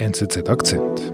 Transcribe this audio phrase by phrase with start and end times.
[0.00, 1.12] NZZ Akzent.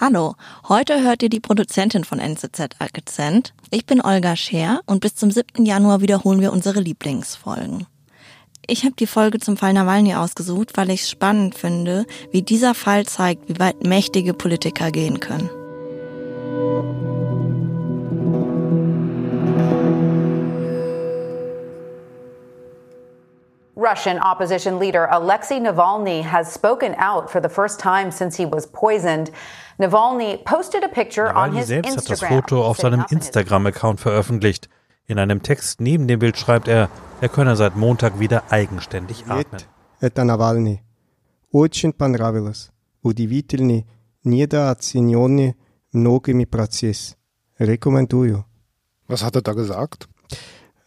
[0.00, 0.34] Hallo,
[0.68, 3.54] heute hört ihr die Produzentin von NZZ Akzent.
[3.70, 5.64] Ich bin Olga Scher und bis zum 7.
[5.64, 7.86] Januar wiederholen wir unsere Lieblingsfolgen.
[8.66, 12.74] Ich habe die Folge zum Fall Nawalny ausgesucht, weil ich es spannend finde, wie dieser
[12.74, 15.48] Fall zeigt, wie weit mächtige Politiker gehen können.
[23.83, 28.67] Russian opposition leader Alexei Navalny has spoken out for the first time since he was
[28.67, 29.31] poisoned.
[29.79, 32.29] Navalny posted a picture on Nawalny his selbst hat das Instagram.
[32.41, 34.67] Foto auf sitting seinem up in his- Instagram-Account veröffentlicht.
[35.07, 36.89] In einem Text neben dem Bild schreibt er,
[37.21, 39.61] er könne seit Montag wieder eigenständig atmen.
[40.01, 40.83] Это Навальный.
[41.51, 42.71] Очень понравилось.
[43.01, 43.87] Удивительный,
[44.23, 45.55] недооцененный
[45.93, 47.15] многими процесс.
[47.57, 48.45] Рекомендую.
[49.07, 50.07] Was hat er da gesagt?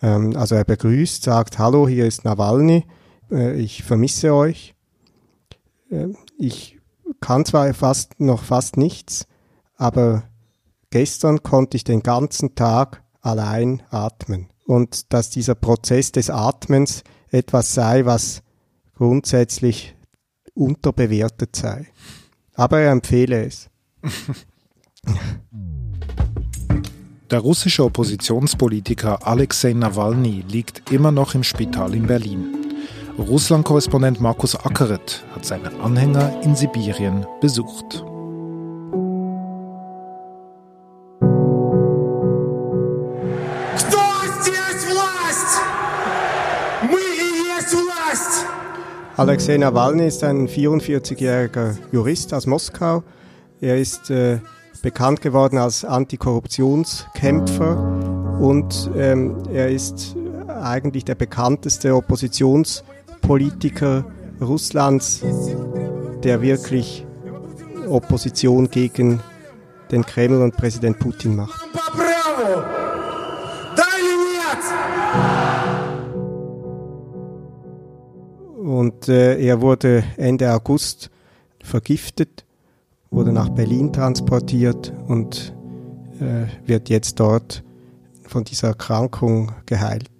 [0.01, 2.85] Ähm, also er begrüßt, sagt, hallo, hier ist Nawalny,
[3.31, 4.75] äh, ich vermisse euch.
[5.89, 6.77] Äh, ich
[7.19, 9.27] kann zwar fast noch fast nichts,
[9.75, 10.23] aber
[10.89, 14.49] gestern konnte ich den ganzen Tag allein atmen.
[14.65, 18.43] Und dass dieser Prozess des Atmens etwas sei, was
[18.95, 19.95] grundsätzlich
[20.53, 21.87] unterbewertet sei.
[22.53, 23.69] Aber er empfehle es.
[27.29, 32.55] Der russische Oppositionspolitiker Alexei Nawalny liegt immer noch im Spital in Berlin.
[33.17, 38.05] Russland-Korrespondent Markus Ackeret hat seine Anhänger in Sibirien besucht.
[49.17, 53.03] Alexei Nawalny ist ein 44-jähriger Jurist aus Moskau.
[53.59, 54.39] Er ist äh,
[54.77, 60.15] bekannt geworden als Antikorruptionskämpfer und ähm, er ist
[60.47, 64.05] eigentlich der bekannteste Oppositionspolitiker
[64.41, 65.23] Russlands,
[66.23, 67.05] der wirklich
[67.87, 69.21] Opposition gegen
[69.91, 71.59] den Kreml und Präsident Putin macht.
[78.57, 81.09] Und äh, er wurde Ende August
[81.63, 82.43] vergiftet
[83.17, 85.55] wurde nach Berlin transportiert und
[86.19, 87.63] äh, wird jetzt dort
[88.27, 90.11] von dieser Erkrankung geheilt.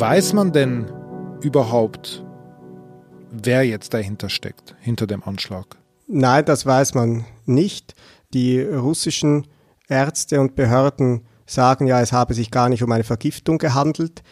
[0.00, 0.86] Weiß man denn
[1.42, 2.24] überhaupt,
[3.30, 5.76] wer jetzt dahinter steckt, hinter dem Anschlag?
[6.06, 7.94] Nein, das weiß man nicht.
[8.32, 9.46] Die russischen
[9.86, 14.22] Ärzte und Behörden sagen ja, es habe sich gar nicht um eine Vergiftung gehandelt.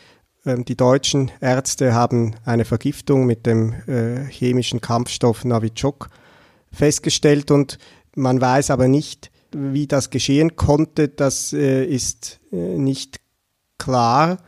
[0.44, 6.09] Ähm, Die deutschen Ärzte haben eine Vergiftung mit dem äh, chemischen Kampfstoff Novichok
[6.72, 7.78] festgestellt und
[8.16, 11.09] man weiß aber nicht, wie das geschehen konnte.
[11.09, 13.21] Das äh, ist äh, nicht
[13.78, 14.38] klar.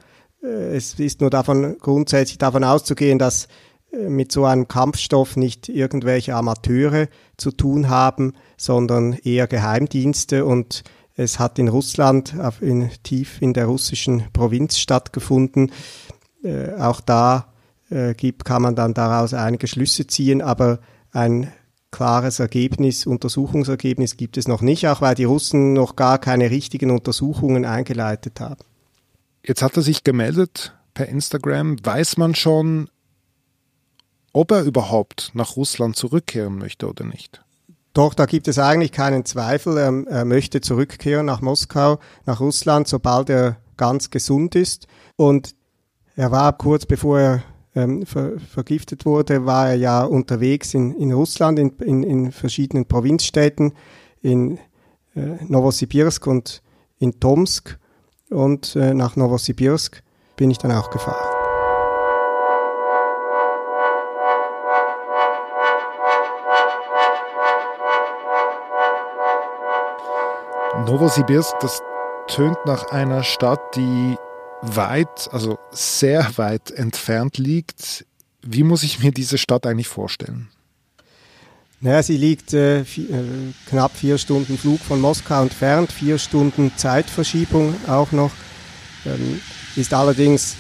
[0.43, 3.49] Es ist nur davon grundsätzlich davon auszugehen, dass
[3.91, 10.85] mit so einem Kampfstoff nicht irgendwelche Amateure zu tun haben, sondern eher Geheimdienste und
[11.17, 15.73] es hat in Russland, in, tief in der russischen Provinz stattgefunden.
[16.45, 17.53] Äh, auch da
[17.91, 20.79] äh, gibt, kann man dann daraus einige Schlüsse ziehen, aber
[21.13, 21.51] ein
[21.91, 26.91] klares Ergebnis, Untersuchungsergebnis gibt es noch nicht, auch weil die Russen noch gar keine richtigen
[26.91, 28.65] Untersuchungen eingeleitet haben.
[29.43, 31.77] Jetzt hat er sich gemeldet per Instagram.
[31.83, 32.91] Weiß man schon,
[34.33, 37.46] ob er überhaupt nach Russland zurückkehren möchte oder nicht?
[37.97, 39.79] Doch, da gibt es eigentlich keinen Zweifel.
[39.79, 44.87] Er, er möchte zurückkehren nach Moskau, nach Russland, sobald er ganz gesund ist.
[45.17, 45.55] Und
[46.15, 47.43] er war kurz bevor er
[47.75, 52.85] ähm, ver, vergiftet wurde, war er ja unterwegs in, in Russland, in, in, in verschiedenen
[52.85, 53.73] Provinzstädten,
[54.21, 54.59] in
[55.15, 56.63] äh, Novosibirsk und
[56.99, 57.79] in Tomsk.
[58.29, 60.03] Und äh, nach Novosibirsk
[60.37, 61.36] bin ich dann auch gefahren.
[70.87, 71.83] Novosibirsk, das
[72.29, 74.17] tönt nach einer Stadt, die
[74.63, 78.07] weit, also sehr weit entfernt liegt.
[78.43, 80.49] Wie muss ich mir diese Stadt eigentlich vorstellen?
[81.81, 86.71] Naja, sie liegt äh, vi- äh, knapp vier Stunden Flug von Moskau entfernt, vier Stunden
[86.77, 88.31] Zeitverschiebung auch noch.
[89.05, 89.41] Ähm,
[89.75, 90.55] ist allerdings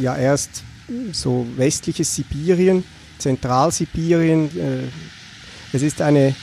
[0.00, 0.62] ja erst
[1.10, 2.84] so westliches Sibirien,
[3.18, 4.56] Zentralsibirien.
[4.56, 4.82] Äh,
[5.72, 6.36] es ist eine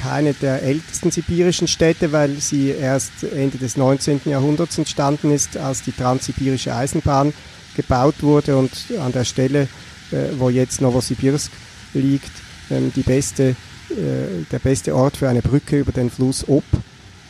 [0.00, 4.22] keine der ältesten sibirischen Städte, weil sie erst Ende des 19.
[4.24, 7.32] Jahrhunderts entstanden ist, als die transsibirische Eisenbahn
[7.76, 9.68] gebaut wurde und an der Stelle,
[10.10, 11.52] äh, wo jetzt Novosibirsk
[11.94, 12.32] liegt,
[12.70, 13.56] ähm, die beste
[13.90, 16.64] äh, der beste Ort für eine Brücke über den Fluss Ob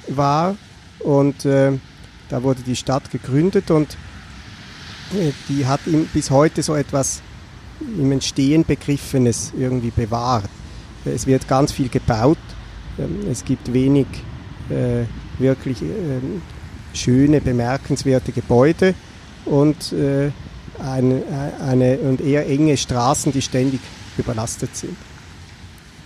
[0.09, 0.57] war.
[0.99, 1.73] Und äh,
[2.29, 3.97] da wurde die Stadt gegründet und
[5.15, 5.81] äh, die hat
[6.13, 7.23] bis heute so etwas
[7.81, 10.51] im Entstehen Begriffenes irgendwie bewahrt.
[11.15, 12.39] Es wird ganz viel gebaut,
[12.99, 14.07] ähm, es gibt wenig
[14.71, 15.05] äh,
[15.39, 15.87] wirklich äh,
[16.95, 18.95] schöne, bemerkenswerte Gebäude
[19.45, 20.31] und äh,
[20.79, 21.23] eine,
[21.61, 23.81] eine, und eher enge Straßen, die ständig
[24.17, 24.97] überlastet sind.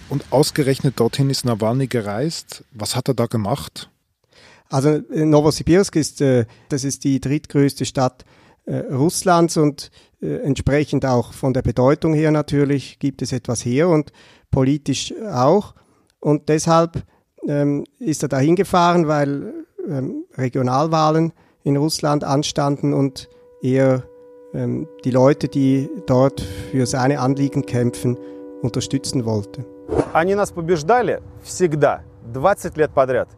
[0.09, 2.65] Und ausgerechnet dorthin ist Nawalny gereist.
[2.73, 3.91] Was hat er da gemacht?
[4.69, 8.25] Also äh, Novosibirsk ist, äh, das ist die drittgrößte Stadt
[8.65, 13.88] äh, Russlands und äh, entsprechend auch von der Bedeutung her natürlich gibt es etwas her
[13.88, 14.12] und
[14.50, 15.75] politisch auch.
[16.19, 17.04] Und deshalb
[17.48, 19.54] ähm, ist er da hingefahren, weil
[19.88, 21.34] ähm, Regionalwahlen
[21.64, 23.30] in Russland anstanden und
[23.62, 24.04] er
[24.54, 28.18] ähm, die Leute, die dort für seine Anliegen kämpfen,
[28.62, 29.66] unterstützen wollte.
[30.14, 32.02] Они нас побеждали всегда,
[32.34, 33.30] 20 лет подряд.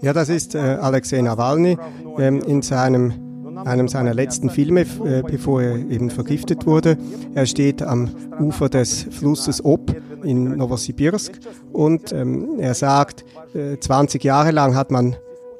[0.00, 1.76] Ja, das ist äh, Alexei Nawalny
[2.18, 3.27] ähm, in seinem,
[3.65, 6.97] einem seiner letzten Filme, äh, bevor er eben vergiftet wurde.
[7.33, 8.09] Er steht am
[8.39, 11.39] Ufer des Flusses Ob in Novosibirsk
[11.71, 15.15] und ähm, er sagt, äh, 20 Jahre lang hat man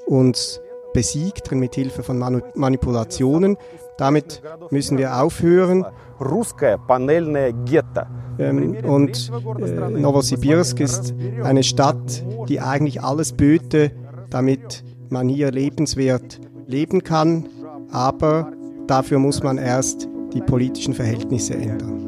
[0.06, 0.62] uns
[0.94, 3.58] besiegt mit Hilfe von Manu Manipulationen.
[3.98, 5.86] Damit müssen wir aufhören.
[8.40, 11.14] Ähm, und äh, Novosibirsk ist
[11.44, 13.92] eine Stadt, die eigentlich alles böte,
[14.30, 17.46] damit man hier lebenswert leben kann
[17.91, 18.53] Aber
[18.87, 22.01] dafür muss man erst die politischen Verhältnisse ändern.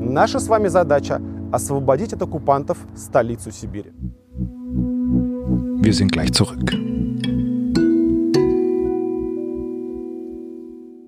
[0.00, 1.20] Наша с вами задача
[1.52, 3.92] освободить от оккупантов столицу Сибири.
[5.82, 6.74] Wir sind gleich zurück.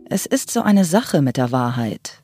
[0.09, 2.23] Es ist so eine Sache mit der Wahrheit.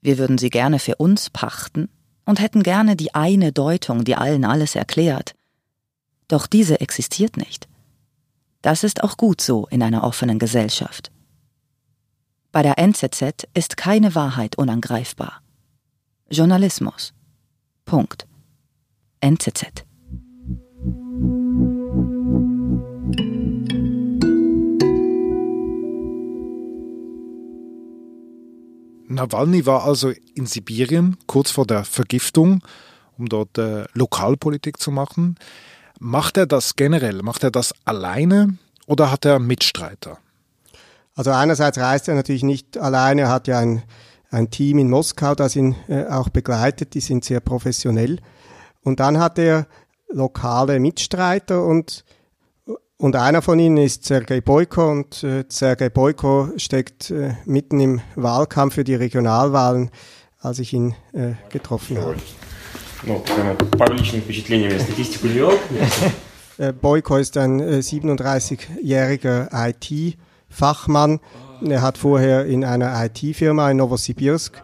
[0.00, 1.88] Wir würden sie gerne für uns pachten
[2.24, 5.34] und hätten gerne die eine Deutung, die allen alles erklärt.
[6.28, 7.68] Doch diese existiert nicht.
[8.60, 11.10] Das ist auch gut so in einer offenen Gesellschaft.
[12.53, 15.41] Bei der NZZ ist keine Wahrheit unangreifbar.
[16.29, 17.15] Journalismus.
[17.83, 18.27] Punkt.
[19.21, 19.85] NZZ.
[29.07, 32.63] Nawalny war also in Sibirien kurz vor der Vergiftung,
[33.17, 35.39] um dort äh, Lokalpolitik zu machen.
[35.99, 37.23] Macht er das generell?
[37.23, 40.19] Macht er das alleine oder hat er Mitstreiter?
[41.15, 43.83] Also einerseits reist er natürlich nicht alleine, er hat ja ein,
[44.31, 48.19] ein Team in Moskau, das ihn äh, auch begleitet, die sind sehr professionell.
[48.81, 49.67] Und dann hat er
[50.09, 52.03] lokale Mitstreiter und
[52.97, 57.99] und einer von ihnen ist Sergei Boyko und äh, Sergei Boyko steckt äh, mitten im
[58.15, 59.91] Wahlkampf für die Regionalwahlen,
[60.39, 62.15] als ich ihn äh, getroffen habe.
[66.59, 69.53] Äh, Boyko ist ein 37-jähriger äh,
[70.53, 71.19] IT-Fachmann.
[71.61, 74.61] Er hat vorher in einer IT-Firma in Novosibirsk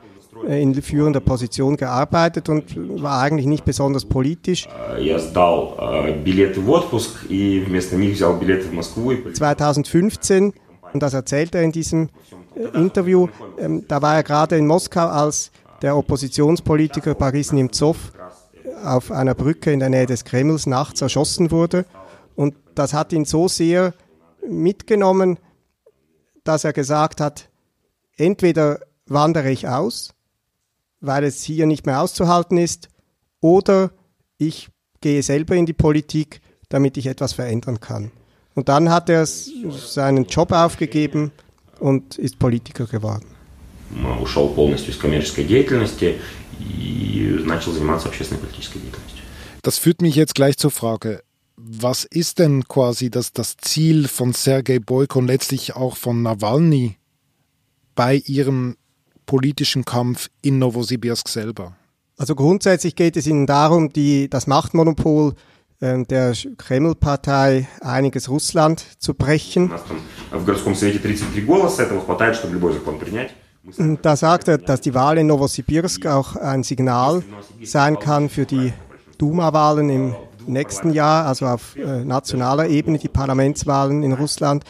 [0.48, 4.68] äh, in führender Position gearbeitet und war eigentlich nicht besonders politisch.
[9.34, 10.54] 2015,
[10.94, 12.10] und das erzählt er in diesem
[12.56, 13.28] äh, Interview,
[13.58, 15.52] ähm, da war er gerade in Moskau, als
[15.82, 18.12] der Oppositionspolitiker Boris Nemtsov
[18.84, 21.86] auf einer Brücke in der Nähe des Kremls nachts erschossen wurde.
[22.36, 23.94] Und das hat ihn so sehr
[24.48, 25.38] mitgenommen,
[26.44, 27.50] dass er gesagt hat,
[28.18, 30.14] entweder wandere ich aus
[31.02, 32.90] weil es hier nicht mehr auszuhalten ist,
[33.42, 33.92] oder
[34.38, 34.70] ich
[35.02, 38.12] gehe selber in die Politik, damit ich etwas verändern kann.
[38.54, 41.32] Und dann hat er seinen Job aufgegeben
[41.80, 43.28] und ist Politiker geworden.
[49.62, 51.24] Das führt mich jetzt gleich zur Frage,
[51.62, 56.98] was ist denn quasi das, das Ziel von Sergei Boyko und letztlich auch von Nawalny
[57.96, 58.78] bei ihrem
[59.26, 61.76] politischen Kampf in Novosibirsk selber?
[62.18, 65.34] Also grundsätzlich geht es ihnen darum, die, das Machtmonopol
[65.80, 69.72] äh, der Kreml-Partei Einiges Russland zu brechen.
[74.02, 77.24] Da sagt er, dass die Wahl in Novosibirsk auch ein Signal
[77.64, 78.74] sein kann für die
[79.18, 80.16] Duma-Wahlen im
[80.52, 84.64] nächsten Jahr, also auf äh, nationaler Ebene, die Parlamentswahlen in Russland,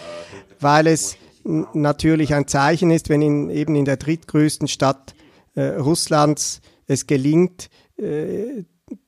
[0.59, 5.15] weil es natürlich ein Zeichen ist, wenn in, eben in der drittgrößten Stadt
[5.55, 8.63] äh, Russlands es gelingt, äh,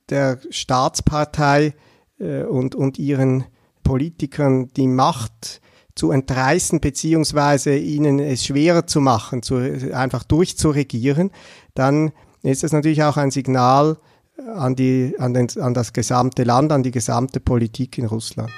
[0.08, 1.74] der Staatspartei
[2.18, 3.44] äh, und, und ihren
[3.82, 5.60] Politikern die Macht
[5.94, 9.56] zu entreißen, beziehungsweise ihnen es schwerer zu machen, zu,
[9.92, 11.30] einfach durchzuregieren,
[11.74, 12.12] dann
[12.42, 13.98] ist das natürlich auch ein Signal
[14.38, 18.50] an, die, an, den, an das gesamte Land, an die gesamte Politik in Russland.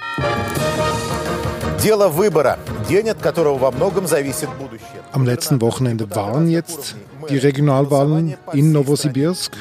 [5.12, 6.96] Am letzten Wochenende waren jetzt
[7.28, 9.56] die Regionalwahlen in Novosibirsk.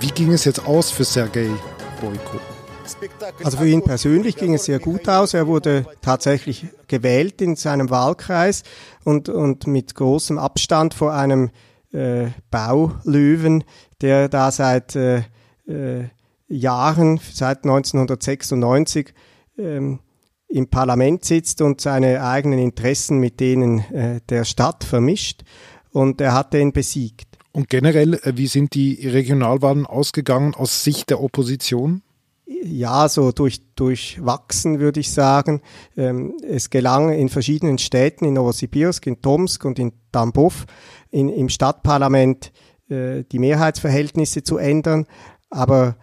[0.00, 1.48] Wie ging es jetzt aus für Sergei
[2.00, 2.40] Boyko?
[3.42, 5.34] Also für ihn persönlich ging es sehr gut aus.
[5.34, 8.62] Er wurde tatsächlich gewählt in seinem Wahlkreis
[9.02, 11.50] und, und mit großem Abstand vor einem
[11.96, 13.64] äh, Baulöwen,
[14.00, 15.22] der da seit äh,
[15.66, 16.08] äh,
[16.48, 19.12] Jahren, seit 1996,
[19.58, 20.00] ähm,
[20.48, 25.42] im Parlament sitzt und seine eigenen Interessen mit denen äh, der Stadt vermischt.
[25.90, 27.36] Und er hat den besiegt.
[27.52, 32.02] Und generell, äh, wie sind die Regionalwahlen ausgegangen aus Sicht der Opposition?
[32.46, 35.62] Ja, so durch, durchwachsen würde ich sagen.
[35.96, 40.66] Ähm, es gelang in verschiedenen Städten, in Novosibirsk, in Tomsk und in Tambov,
[41.16, 42.52] in, im Stadtparlament
[42.90, 45.06] äh, die Mehrheitsverhältnisse zu ändern.
[45.48, 45.96] Aber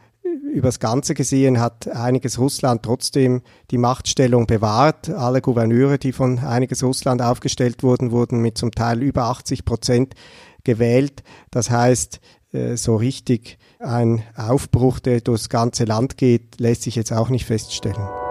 [0.51, 3.41] übers Ganze gesehen hat einiges Russland trotzdem
[3.71, 5.09] die Machtstellung bewahrt.
[5.09, 10.15] Alle Gouverneure, die von einiges Russland aufgestellt wurden, wurden mit zum Teil über 80 Prozent
[10.63, 11.23] gewählt.
[11.51, 12.19] Das heißt,
[12.51, 17.45] äh, so richtig ein Aufbruch, der durchs ganze Land geht, lässt sich jetzt auch nicht
[17.45, 18.22] feststellen.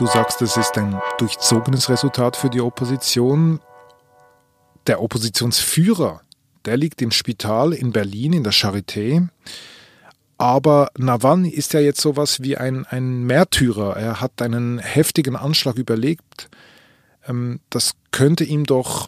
[0.00, 3.60] Du sagst, es ist ein durchzogenes Resultat für die Opposition.
[4.86, 6.22] Der Oppositionsführer,
[6.64, 9.28] der liegt im Spital in Berlin in der Charité.
[10.38, 13.94] Aber Nawalny ist ja jetzt sowas wie ein, ein Märtyrer.
[13.94, 16.48] Er hat einen heftigen Anschlag überlebt.
[17.28, 19.06] Ähm, das könnte ihm doch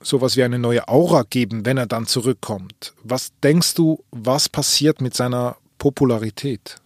[0.00, 2.94] sowas wie eine neue Aura geben, wenn er dann zurückkommt.
[3.02, 6.76] Was denkst du, was passiert mit seiner Popularität?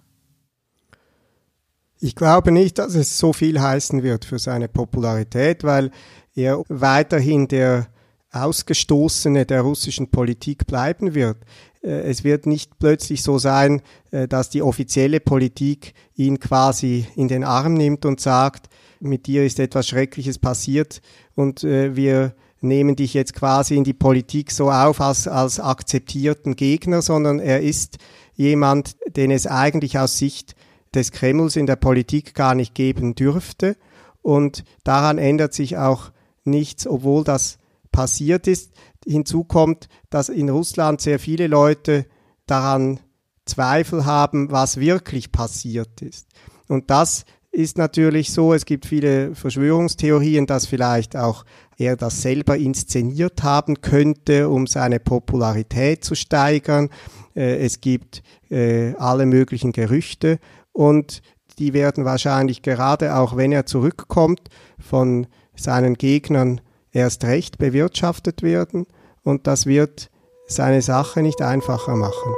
[2.04, 5.90] Ich glaube nicht, dass es so viel heißen wird für seine Popularität, weil
[6.34, 7.87] er weiterhin der
[8.30, 11.38] Ausgestoßene der russischen Politik bleiben wird.
[11.82, 13.80] Äh, es wird nicht plötzlich so sein,
[14.11, 18.68] äh, dass die offizielle Politik ihn quasi in den Arm nimmt und sagt,
[19.00, 21.00] mit dir ist etwas Schreckliches passiert
[21.34, 26.54] und äh, wir nehmen dich jetzt quasi in die Politik so auf als, als akzeptierten
[26.54, 27.96] Gegner, sondern er ist
[28.34, 30.54] jemand, den es eigentlich aus Sicht
[30.94, 33.76] des Kremls in der Politik gar nicht geben dürfte.
[34.22, 36.10] Und daran ändert sich auch
[36.44, 37.58] nichts, obwohl das
[37.92, 38.72] passiert ist.
[39.06, 42.06] Hinzu kommt, dass in Russland sehr viele Leute
[42.46, 43.00] daran
[43.44, 46.26] Zweifel haben, was wirklich passiert ist.
[46.68, 51.44] Und das ist natürlich so, es gibt viele Verschwörungstheorien, dass vielleicht auch
[51.76, 56.88] er das selber inszeniert haben könnte, um seine Popularität zu steigern.
[57.36, 60.38] Äh, es gibt äh, alle möglichen Gerüchte
[60.75, 61.23] und
[61.59, 65.26] die werden wahrscheinlich gerade auch, wenn er zurückkommt, von
[65.57, 68.87] seinen Gegnern erst recht bewirtschaftet werden
[69.23, 70.11] und das wird
[70.47, 72.35] seine Sache nicht einfacher machen.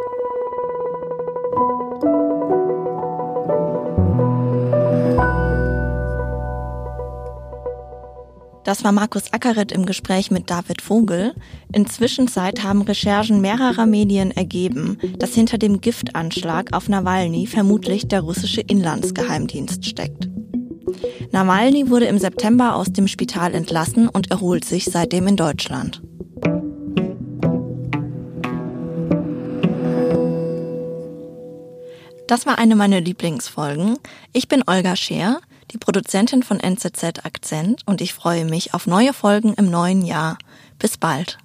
[8.67, 11.37] Das war Markus Ackeret im Gespräch mit David Vogel.
[11.73, 18.63] Inzwischen haben Recherchen mehrerer Medien ergeben, dass hinter dem Giftanschlag auf Nawalny vermutlich der russische
[18.63, 20.29] Inlandsgeheimdienst steckt.
[21.31, 26.03] Nawalny wurde im September aus dem Spital entlassen und erholt sich seitdem in Deutschland.
[32.27, 33.97] Das war eine meiner Lieblingsfolgen.
[34.33, 35.39] Ich bin Olga Scheer
[35.73, 40.39] die Produzentin von NZZ Akzent und ich freue mich auf neue Folgen im neuen Jahr.
[40.79, 41.39] Bis bald.